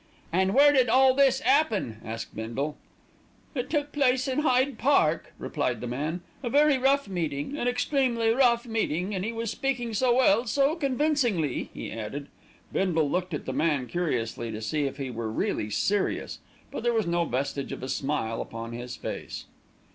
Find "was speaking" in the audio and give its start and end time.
9.31-9.93